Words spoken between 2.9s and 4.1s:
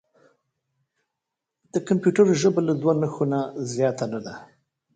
نښو نه زیاته